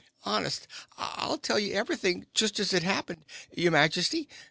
[0.23, 4.27] "Honest, I'll tell you everything just as it happened, your majesty.